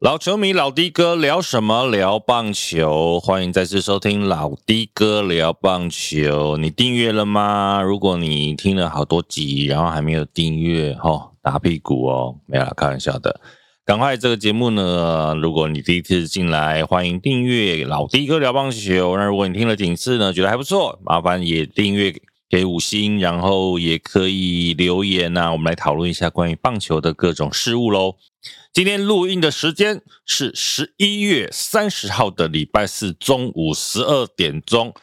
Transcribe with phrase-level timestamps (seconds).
[0.00, 1.84] 老球迷老的哥聊什么？
[1.88, 6.56] 聊棒球，欢迎再次收听老的哥聊棒球。
[6.56, 7.82] 你订阅了吗？
[7.82, 13.40] 如果你听了好多集，然后还没有订阅，吼打屁股哦，没有啦，开玩笑的。
[13.84, 19.16] 赶快这个节目呢，如果你第一次进来，欢迎订阅老的哥聊棒球。
[19.16, 22.14] 那如果你听了几次呢，觉得还不错，麻烦也订阅
[22.48, 28.14] 给五星，然后也可以留言呐，我们来讨论一下关于棒球的各种事物喽。
[28.72, 34.94] 今天录音的时间是十一月三十号的礼拜四中午十二点钟。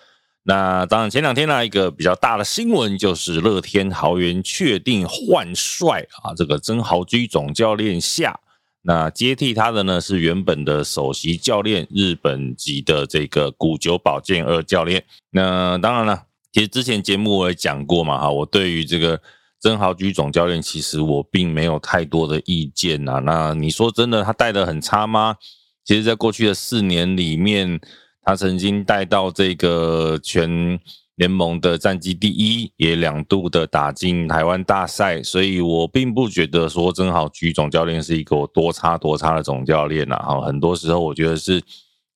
[0.43, 8.39] 那当然，前两天呢，一个比较大的新闻就是乐天桃园确定换帅啊，这个曾豪居总教练下，
[8.83, 15.03] 那接替他的呢是原本的首席教练日本籍的这个古久保健二教练。
[15.31, 19.21] 那当然了，其实之前节目我也讲过嘛，哈，我对于这个。
[19.61, 23.19] 曾豪居总教练，其实我并没有太多的意见呐。
[23.23, 25.37] 那你说真的，他带的很差吗？
[25.83, 27.79] 其实，在过去的四年里面，
[28.21, 30.79] 他曾经带到这个全
[31.15, 35.23] 联盟的战绩第一，也两度的打进台湾大赛。
[35.23, 40.15] 所以我并不觉得说曾豪居总教练是一个多差多差的总教练呐。
[40.17, 41.61] 哈，很多时候我觉得是，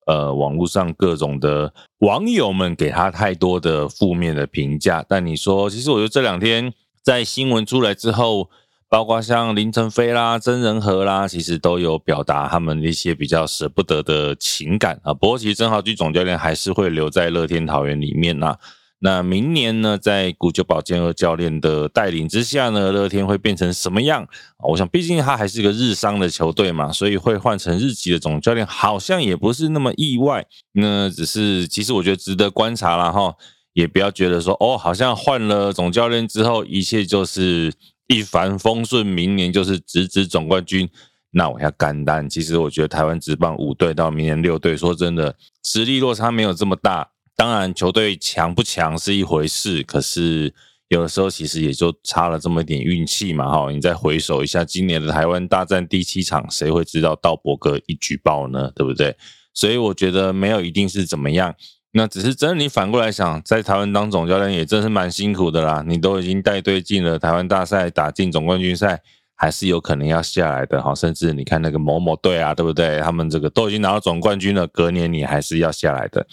[0.05, 5.05] 呃，网络上各种的网友们给他太多的负面的评价。
[5.08, 6.71] 但你说，其实我觉得这两天。
[7.03, 8.50] 在新闻出来之后，
[8.89, 15.14] 包括像林晨飞啦、曾仁和啦，其实都有表达他们一些比较舍不得的情感啊。
[15.14, 18.58] 不过，其实曾豪居总教练还是会留在乐天桃园里面呐。
[19.02, 24.27] 那明年呢，在古久保健二教练的带领之下呢，乐天会变成什么样？
[24.58, 30.45] 我想，毕竟他还是个日商的球队嘛，所以会换成日籍的总教练，好像也不是那么意外。
[30.73, 33.36] 那只是，其实我觉得值得观察了哈。
[33.80, 37.72] 也不要觉得说哦，好像换了总教练之后，一切就是
[38.08, 40.89] 一帆风顺，明年就是直指总冠军。
[41.31, 42.30] 那我要干单。
[42.30, 47.09] 其实我觉得台湾职棒五队到明年六队，说真的，实力落差没有这么大。
[47.38, 50.54] 当然，球队强不强是一回事，可是
[50.89, 53.49] 有的时候其实也就差了这么一点运气嘛。
[53.49, 58.70] 哈，你再回首一下今年的台湾大战第七场，谁会知道道伯格一举报呢？
[58.75, 59.15] 对不对？
[59.54, 61.55] 所以我觉得没有一定是怎么样。
[61.92, 65.83] 那只是真的，你反过来想，在台湾当总教练也真是蛮辛苦的啦。
[65.88, 69.02] 你都已经带队进了台湾大赛，打进总冠军赛，
[69.36, 70.94] 还是有可能要下来的哈。
[70.94, 72.99] 甚至你看那个某某队啊，对不对？
[72.99, 76.28] 他们这个都已经拿到总冠军了，隔年你还是要下来的。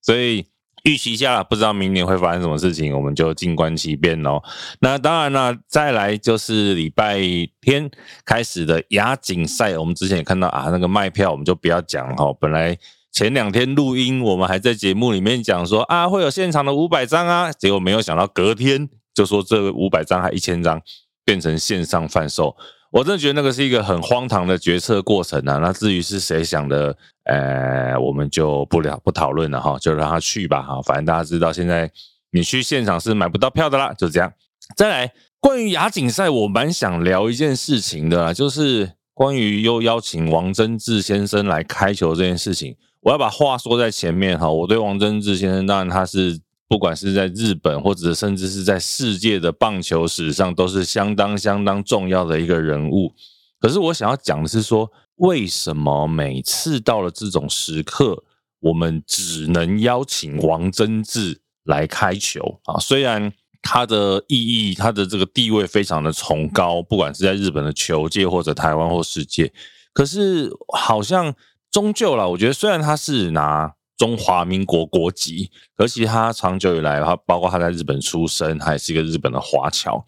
[0.00, 0.46] 所以
[0.84, 4.42] 预期一下，不知道明年会发生什么事情，我们就静观其变喽。
[4.80, 7.20] 那当然了，再来就是礼拜
[7.60, 7.90] 天
[8.24, 12.78] 开始的亚锦赛，我们之前也看到啊，那个卖票我们就不要讲哈，本来。
[13.12, 20.80] 前两天录音，我们还在节目里面讲说啊，会有现场的五百张啊，结果没有想到隔天就说这五百张还一千张
[21.22, 22.56] 变成线上贩售，
[22.90, 25.58] 我真的觉得那个是一个很荒唐的决策过程啊。
[25.58, 30.80] 那至于是谁想的，呃，我们就不了不讨论了哈，就让他去吧哈。
[30.80, 31.90] 反正大家知道现在
[32.30, 34.32] 你去现场是买不到票的啦，就这样。
[34.74, 42.74] 再来，关于亚锦赛，我蛮想聊一件事情的，就是关于又邀请王贞治先生来开球这件事情。
[43.02, 53.12] 我要把话说在前面哈，我对王贞治先生，当然他是不管是在日本或者甚至是在世界的棒球史上，都是相当相当重要的一个人物。
[53.58, 58.22] 可是我想要讲的是说，为什么每次到了这种时刻，
[58.60, 62.78] 我们只能邀请王贞治来开球啊？
[62.78, 63.32] 虽然
[63.62, 64.38] 他的意
[64.70, 69.52] 义、他的这个地位非常的崇高，不管是在日本的球界或者台湾或世界，
[69.92, 71.34] 可是好像。
[71.72, 80.04] 终究了，我觉得虽然他是拿中华民国国籍，而且他长久以来，他包括他在日本出生，他也是一个日本的华侨。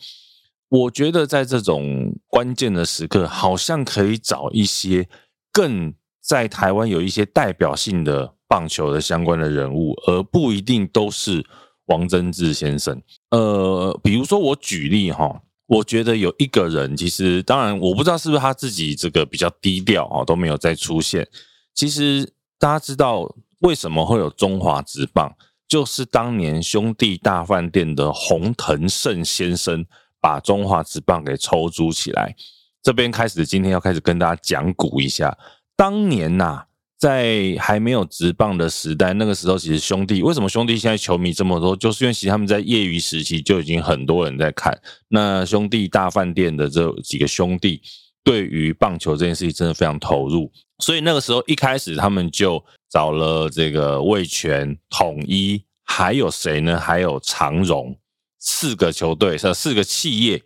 [0.69, 5.09] 我觉得在这种关键的时刻，好像可以找一些
[5.51, 11.45] 更在台湾有一些代表性的棒球的相关的人物，而不一定都是
[11.87, 13.01] 王贞治先生。
[13.31, 15.41] 呃，比如说我举例哈。
[15.67, 21.27] 我觉得有一个人，其实当然我不知道是不是他自己这个比较低调啊，都没有再出现。
[21.75, 25.35] 其实大家知道为什么会有中华职棒，
[25.67, 29.85] 就是当年兄弟大饭店的洪腾胜先生
[30.21, 32.37] 把中华职棒给抽租起来。
[32.81, 35.37] 这边开始，今天要开始跟大家讲古一下。
[35.75, 36.65] 当年呐，
[36.97, 44.81] 在还没有职棒的时代，那个时候其实兄弟为什么兄弟现在球迷这么多，就是因为其实他们在业余时期就已经很多人在看。
[45.09, 47.83] 那兄弟大饭店的这几个兄弟。
[48.25, 56.81] 对于棒球这件事情，真的非常投入，所以那个时候一开始他们就找了这个味全、统一，还有谁呢？
[56.81, 57.95] 还有长荣
[58.39, 60.43] 四个球队，是四个企业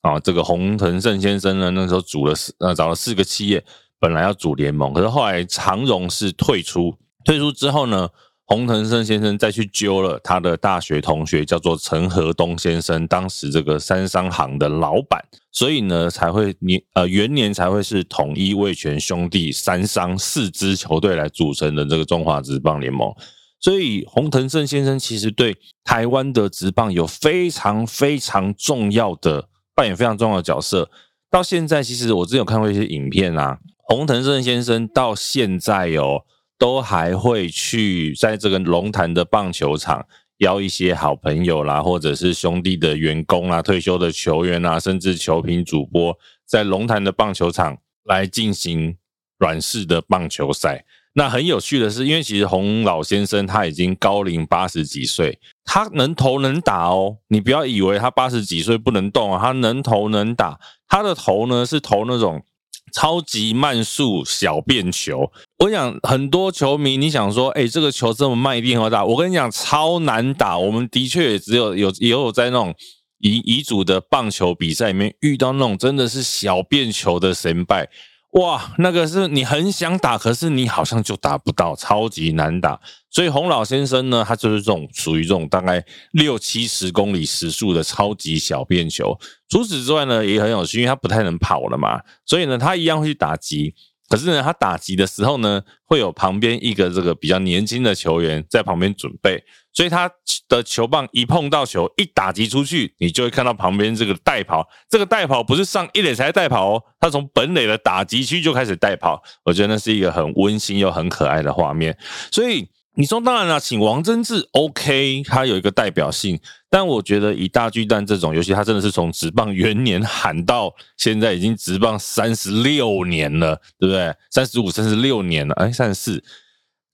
[0.00, 0.18] 啊。
[0.18, 3.64] 这个洪腾胜先生呢，那时候组了四呃找了四个企业，
[4.00, 8.08] 本来要组联盟，可是后来长荣是退出，退出之后呢，
[8.50, 23.14] 洪腾胜先生再去揪了他的大学同学，叫做陈和东先生，当时这个三商行的老板，所以呢才会年呃元年才会是统一味全兄弟三商四支球队来组成的这个中华职棒联盟。
[23.60, 30.90] 所以洪腾胜先生其实对台湾的职棒有非常非常重要的扮演非常重要的角色。
[31.30, 33.58] 到现在，其实我之前有看过一些影片啊。
[33.82, 36.22] 洪腾胜先生到现在哦，
[36.60, 40.04] 都还会去在这个龙潭的棒球场
[40.40, 46.14] 邀一些好朋友啦，或者是兄弟的员工啊、退休的球员啊，甚至球评主播，
[46.44, 48.94] 在龙潭的棒球场来进行
[49.38, 50.84] 软式的棒球赛。
[51.14, 57.16] 那很有趣的是，因为其实洪老先生他已经高龄八十几岁，他能投能打哦。
[57.28, 62.44] 你不要以为他八十几岁不能动啊，他能投能打，他的投呢是投那种。
[62.92, 69.04] 超级慢速小便球，我想很多球迷，你想说，哎，这个球这么慢，一定很打。
[69.04, 70.58] 我跟你讲，超难打。
[70.58, 72.74] 我们的确也只有有也有在那种
[73.18, 77.88] 遗遗嘱的棒球比赛里面遇到那种真的是小便球的神败。
[78.32, 82.80] 哇，那个是你很想打，可是你好像就打不到，超级难打。
[83.10, 89.18] 所以洪老先生呢，他就是这种属于这种大概六七十公里时速的超级小便球。
[89.48, 93.74] 除此之外呢，也很有趣，因为他不太能跑了嘛，所以呢，他一样会去打击。
[94.08, 100.10] 可是呢，他打击的时候呢，会有旁边一个这个比较年轻的球员在旁边准备，所以他
[100.48, 104.68] 的球棒一碰到球，一打击出去，你就会看到旁边这个带跑。
[104.88, 109.22] 这个带跑不是上一垒才带跑哦，他从本垒的打击区就开始带跑。
[109.44, 111.96] 我觉得那是一个很温馨又很可爱的画面，
[112.30, 112.68] 所以。
[112.94, 116.38] 你说当然了，请王贞治 OK，他有一个代表性，
[116.68, 124.12] 但我觉得以大巨蛋这种，尤其他真的是从职棒元年喊到现在，已经职棒三十六年了，对不对？
[124.30, 126.22] 三十五、三十六年了，哎，三十四，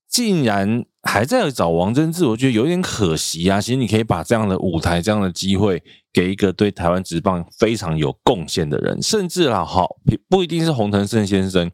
[0.08, 3.60] 竟然还在找王贞治，我觉得有点可惜啊。
[3.60, 5.82] 其实你可以把这样的舞台、这样的机会
[6.12, 9.96] 给一个对台湾职棒非常有贡献的人，甚至啦，好
[10.28, 11.70] 不一定是洪腾胜先生，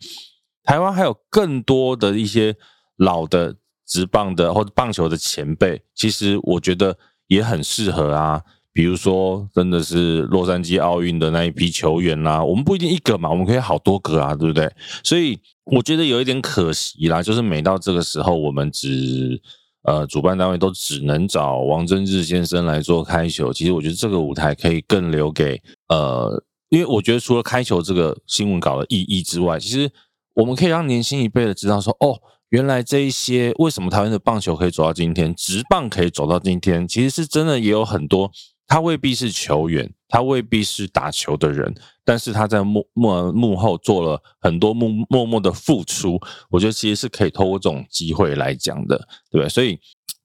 [0.62, 2.56] 台湾还有更多的一些
[2.96, 3.56] 老的。
[3.84, 6.96] 直棒的或者棒球的前辈，其实我觉得
[7.26, 8.40] 也很适合啊。
[8.74, 14.70] 比如说，真的是洛杉矶奥运的那一批球员啦，我们不一定一个嘛，我们可以好多个啊，对不对？
[15.04, 19.40] 所以我觉得有一点可惜啦，就是每到这个时候，我们只
[19.82, 23.52] 呃主办单位都只能找王贞治先生来做开球。
[23.52, 29.90] 其实我觉得这个舞台可以更留给呃，因为我觉得除了开球这个新闻稿的意义之外，其实
[30.34, 32.18] 我们可以让年轻一辈的知道说，哦。
[32.52, 38.30] 原来这一些为什么台湾的棒球可以走到今天，直棒可以走到今天，其实是真的也有很多，
[38.66, 41.74] 他未必是球员，他未必是打球的人，
[42.04, 46.20] 但是他在幕幕幕后做了很多默默默的付出，
[46.50, 48.96] 我觉得其实是可以透过这种机会来讲的，
[49.30, 49.48] 对不对？
[49.48, 49.78] 所以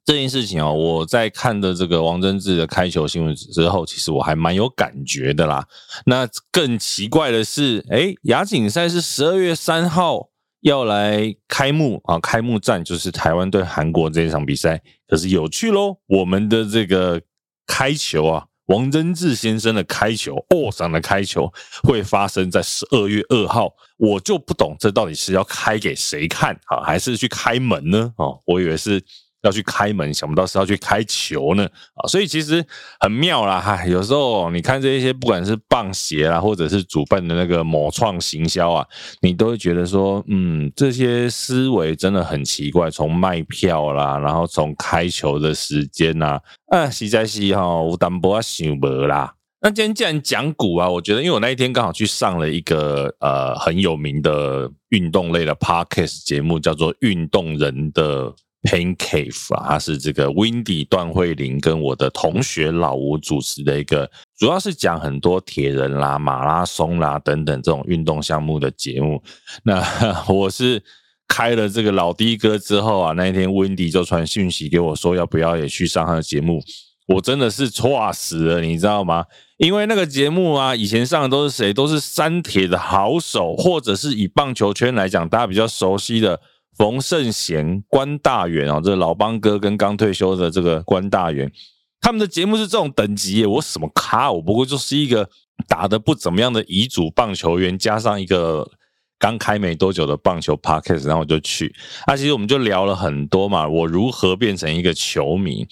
[0.05, 5.67] 这件事情啊，我在看的这个王贞治的开球新闻之后，其实我还蛮有感觉的啦。
[6.05, 10.29] 那更奇怪的是，哎，亚锦赛是十二月三号。
[10.61, 12.19] 要来开幕啊！
[12.19, 15.97] 开幕战就是台湾对韩国这一场比赛，可是有趣喽！
[16.07, 17.21] 我们的这个
[17.67, 21.53] 开球啊，王贞治先生的开球，哦，上的开球
[21.83, 28.11] 会发生在十二月二号，我就不懂这到底是要开给谁看啊，还是去开门呢？
[28.17, 29.03] 哦，我以为是。
[29.43, 32.07] 要去开门，想不到是要去开球呢啊！
[32.07, 32.65] 所以其实
[32.99, 33.85] 很妙啦哈。
[33.85, 38.85] 有时候你看这些，不管是棒鞋啦，或者是主办的那个某创行销啊，
[39.21, 42.89] 你都会觉得说，嗯，这些思维真的很奇怪。
[42.89, 46.39] 从卖票啦，然后从开球的时间呐，
[46.71, 49.33] 啊，实在是哈，无淡薄想无啦。
[49.61, 58.25] 那今天既然讲股啊，我觉得，因为我那一天刚好去上了一个呃很有名的运动类的 podcast 节目，叫做《运动人的》。
[58.67, 69.23] Pain Cave 啊，它是这个 Windy 段慧玲跟我的同学老吴主持的一个，主要是讲很多铁人啦、马拉松啦等等这种运动项目的节目。
[69.63, 69.81] 那
[70.27, 70.83] 我是
[71.29, 76.61] 开了这个老的哥之后啊，那一天 Windy 就传讯息给我说，要不要也去上他的节目？
[77.07, 79.23] 我真的是错死了，你知道吗？
[79.55, 81.73] 因为那个节目啊，以前上的都是谁？
[81.73, 86.41] 都是三铁的好手，或者是以棒球圈来讲，大家比较熟悉的。
[86.77, 91.51] 冯圣贤、关大元啊，这老帮哥跟刚退休的这个关大元，
[91.99, 94.31] 他们的节目是这种等级耶，我什么咖？
[94.31, 95.27] 我不过就是一个
[95.67, 98.69] 打的不怎么样的遗嘱棒球员，加上一个
[99.17, 101.73] 刚开没多久的棒球 podcast，然后我就去。
[102.05, 105.67] 那其实我们就聊了很多嘛，我如何变成一个球迷。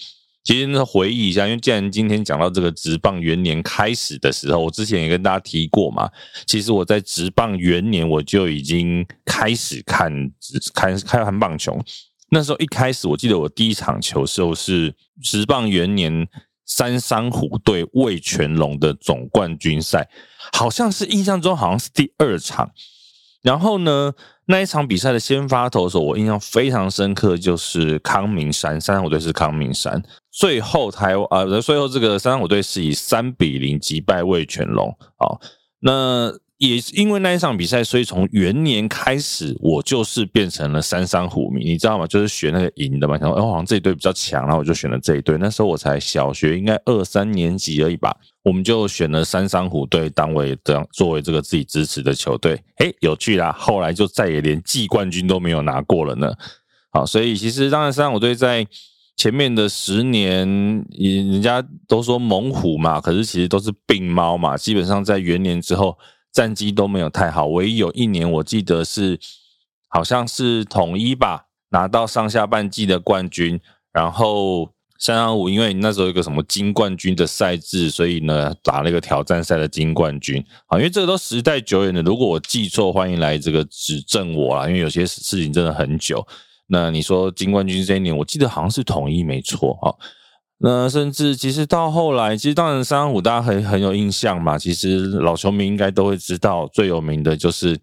[0.46, 6.08] 其实，回忆一下，因为既然今天讲到这个职棒元年开始的时候，我之前也跟大家提过嘛。
[6.46, 10.12] 其实我在职棒元年我就已经开始看
[10.72, 11.76] 看看棒球。
[12.30, 16.28] 那时候一开始，我记得我第一场球时候是职棒元年
[16.64, 20.08] 三山虎对魏全龙的总冠军赛，
[20.52, 22.70] 好像是印象中好像是第二场。
[23.42, 24.12] 然后呢，
[24.46, 30.02] 那一场比赛的先发投手，我印象非常深刻，就是康明山，三十五队是康明山。
[30.30, 34.96] 最后台湾啊，最后这个三十五队是以三比零击败魏全龙。
[35.16, 35.40] 好，
[35.80, 36.32] 那。
[36.58, 42.06] 也是因为那一场比赛，所以从元年开始，我就是变成了三山虎迷，你知道吗？
[42.06, 43.18] 就是选那个赢的嘛。
[43.18, 45.36] 想说，哎，好像这一队比较强，然后我就选了这一队。
[45.38, 48.16] 那时候我才小学，应该二三年级而已吧。
[48.42, 52.58] 我们就选了三山虎队当为这样作为这个自己支持的球队。
[52.76, 53.52] 哎，有趣啦！
[53.52, 56.32] 后来就再也连季冠军都没有拿过了呢。
[56.90, 58.66] 好，所以其实当然三山虎队在
[59.14, 60.48] 前面的十年，
[60.98, 64.56] 人家都说猛虎嘛，可是其实都是病猫嘛。
[64.56, 65.98] 基本上在元年之后。
[66.36, 69.18] 战绩都没有太好，唯一有一年我记得是
[69.88, 73.58] 好像是统一吧，拿到上下半季的冠军。
[73.90, 80.44] 然后三二五，因为那时候有个什么金冠军的赛制，所以呢打了一个挑战赛的金冠军。
[80.66, 86.22] 啊，因为这个都时代久远的，如果我记错，欢迎来这个指正我啊，因为有些事情真的很久。
[86.66, 89.88] 那你说金冠军这一年，我记得好像是统一没错啊。
[90.58, 94.56] 那甚至其实到后来，其实当然三三五大家很很有印象嘛。
[94.56, 97.78] 其实老球迷应该都会知道，最有名的就是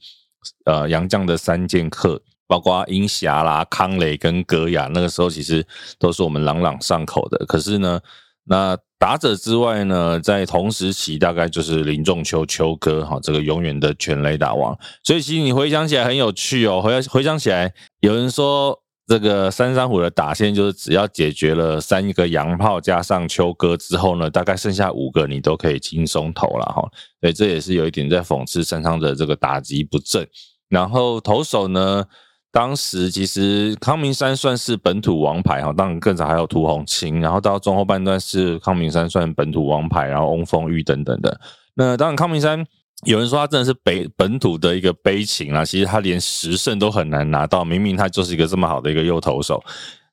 [0.65, 5.63] 呃杨绛的三剑客，包括英霞啦、康磊跟戈雅，那个时候其实
[5.99, 7.45] 都是我们朗朗上口的。
[7.45, 7.99] 可是呢，
[8.45, 14.75] 那打者之外呢，在同时期大概就是林仲秋秋哥哈，这个永远的全垒打王。
[15.03, 18.82] 所以其实你回想起来很有趣哦，回回想起来，有人说。
[19.13, 26.81] 这个三山虎的打线就是只要解决了三个洋炮加上秋哥之后呢，大概剩下五个你都可以轻松投了哈。
[27.21, 30.25] 所以这也是有一点在讽刺三山的这个打击不正。
[30.67, 32.03] 然后投手呢，
[32.51, 37.21] 当时其实康明山算是本土王牌哈，当然更早还有涂红青。
[37.21, 41.39] 然后到中后半段是康明山算本土王牌，然后翁风玉等等的。
[41.75, 42.65] 那当然康明山。
[43.05, 49.63] 有人说他真的是北本土的一个悲情啊，其实他连十胜都很难拿到，明明他就是一个这么好的一个右投手。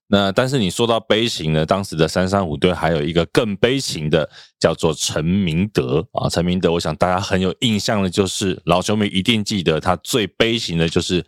[0.08, 4.28] 那但是你说到悲情呢，当时的三三五队还有一个更悲情的，
[4.58, 6.28] 叫做陈明德啊。
[6.28, 11.24] 陈明德，我想大家很有印象的，就是老球迷一定记得他最悲情的就是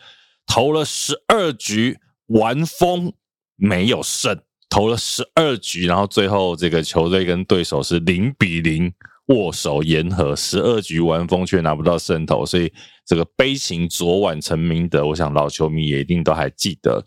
[0.47, 3.13] 投了十二局完封
[3.55, 4.37] 没有胜，
[4.69, 8.93] 投了十二局，然后最后这个球队跟对手是零比零。
[9.27, 12.73] 握手言和，十二局完封却拿不到胜投，所以
[13.07, 17.03] 这个悲情昨晚成名的，我想老球迷也一定都还记得。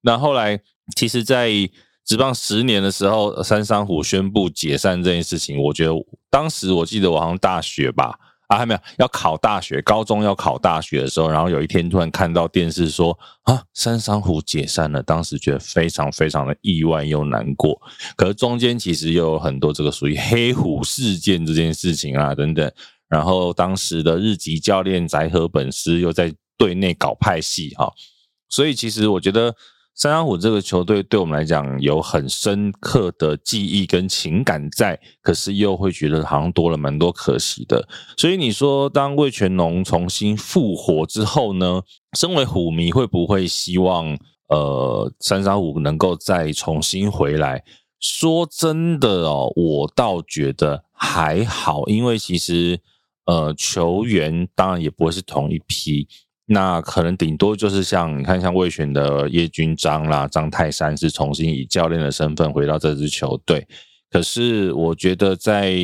[0.00, 0.58] 那后来，
[0.96, 1.50] 其实，在
[2.04, 5.92] 职棒十年的时候，三山虎宣布解散这件事情，我觉得
[6.30, 8.18] 当时我记得我好像大学吧。
[8.48, 17.80] 啊，还没有要考大学，高中要考大学的时候，然后有一天突然看到电视说啊，三山虎解散了，当时觉得非常非常的意外又难过。
[18.16, 22.72] 可是中间其实又有很多这个属于黑虎事件这件事情啊等等，
[23.08, 27.92] 然后当时的日籍教练宅和本师又在队内搞派系哈，
[28.48, 29.54] 所以其实我觉得。
[29.98, 37.84] 三山虎这个球队对我们来讲有很深刻的记忆跟情感在，可是又会觉得好像多了蛮多可惜的。
[38.16, 41.82] 所以你说，当魏全龙重新复活之后呢？
[42.16, 44.16] 身为虎迷，会不会希望
[44.48, 47.64] 呃三山虎能够再重新回来？
[47.98, 52.80] 说真的哦，我倒觉得还好，因为其实
[53.26, 56.06] 呃球员当然也不会是同一批。
[56.50, 63.68] 那可能顶多就是像你看，像魏选的叶军章啦、张泰山是重新以教练的身份回到这支球队。
[64.10, 65.74] 可是我觉得在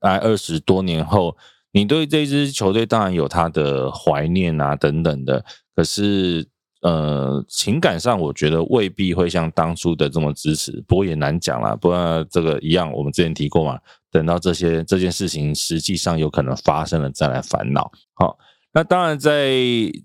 [0.00, 1.36] 哎二十多年后，
[1.70, 5.44] 你对这支球队当然有他的怀念啊等等的。
[5.76, 6.44] 可是
[6.82, 10.82] 呃情感上，我觉得未必会像当初的这么支持。
[10.88, 13.78] 不过也难讲啦，不过这个一样，我们之前提过嘛，
[14.10, 17.88] 等到这些这件事情实际上有可能发生了再来烦恼。
[18.14, 18.36] 好。
[18.72, 19.50] 那当然，在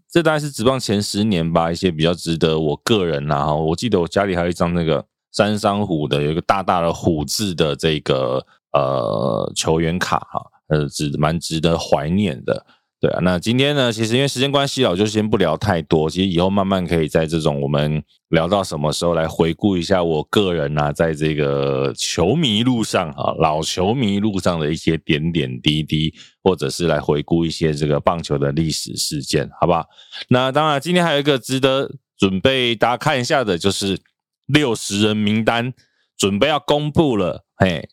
[0.09, 12.65] 这大概是职棒前十年吧，一些比较值得我个人呐哈，我记得我家里还有一张那个三山虎的，有一个大大的虎字的这个呃球员卡哈，呃，值蛮值得怀念的。
[13.03, 16.09] 对啊，那今天呢，其实因为时间关系啊，我就先不聊太多。
[16.09, 29.85] 其实以后慢慢可以在这种我们聊到什么时候来回顾一下我个人啊，在这个球迷路上啊，老球迷路上的一些点点滴滴，或者是来回顾一些这个棒球的历史事件，好不好？
[30.29, 33.99] 那当然，今天还有一个值得准备大家看一下的，就是
[34.45, 35.73] 六十人名单
[36.17, 37.85] 准备要公布了，嘿，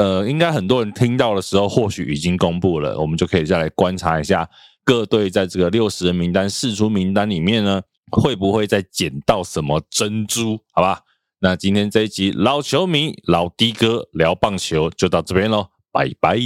[0.00, 4.48] 呃，应该很多人听到的时候，或许已经公布了，我们就可以再来观察一下
[4.82, 10.58] 各队在这个六十人名单试出名单里面呢，会不会再捡到什么珍珠？
[10.72, 11.02] 好吧，
[11.40, 16.38] 那今天这一集老球迷老的哥聊棒球就到这边喽，拜拜。